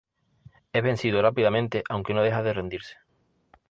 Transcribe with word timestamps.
Es 0.73 0.81
vencido 0.81 1.21
rápidamente 1.21 1.83
aunque 1.87 2.15
no 2.15 2.23
deja 2.23 2.41
de 2.41 2.53
rendirse. 2.53 2.95